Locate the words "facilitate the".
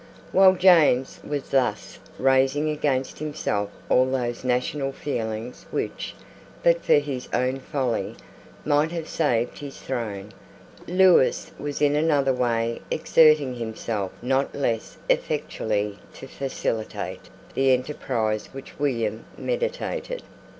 16.25-17.69